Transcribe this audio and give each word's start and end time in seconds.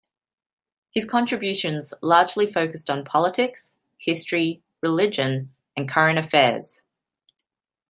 His 0.89 1.05
contributions 1.07 1.93
largely 2.01 2.47
focused 2.47 2.89
on 2.89 3.05
politics, 3.05 3.77
history, 3.99 4.63
religion 4.81 5.53
and 5.77 5.87
current 5.87 6.17
affairs. 6.17 6.81